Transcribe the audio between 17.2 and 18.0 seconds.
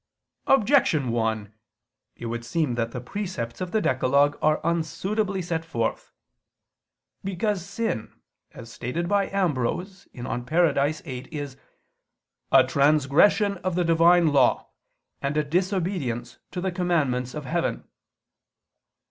of heaven."